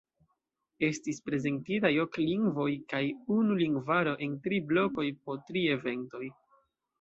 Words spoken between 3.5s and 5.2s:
lingvaro en tri blokoj